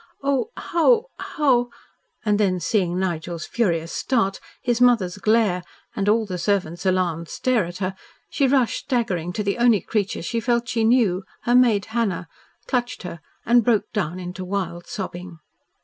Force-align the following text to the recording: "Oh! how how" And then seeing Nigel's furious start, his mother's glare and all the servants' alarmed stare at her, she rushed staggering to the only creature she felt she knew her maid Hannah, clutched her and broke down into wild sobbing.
"Oh! 0.23 0.49
how 0.57 1.09
how" 1.19 1.69
And 2.25 2.39
then 2.39 2.59
seeing 2.59 2.97
Nigel's 2.97 3.45
furious 3.45 3.91
start, 3.91 4.39
his 4.59 4.81
mother's 4.81 5.19
glare 5.19 5.61
and 5.95 6.09
all 6.09 6.25
the 6.25 6.39
servants' 6.39 6.87
alarmed 6.87 7.29
stare 7.29 7.65
at 7.65 7.77
her, 7.77 7.93
she 8.27 8.47
rushed 8.47 8.85
staggering 8.85 9.31
to 9.33 9.43
the 9.43 9.59
only 9.59 9.79
creature 9.79 10.23
she 10.23 10.39
felt 10.39 10.67
she 10.69 10.83
knew 10.83 11.23
her 11.43 11.53
maid 11.53 11.85
Hannah, 11.93 12.27
clutched 12.65 13.03
her 13.03 13.19
and 13.45 13.63
broke 13.63 13.91
down 13.93 14.19
into 14.19 14.43
wild 14.43 14.87
sobbing. 14.87 15.37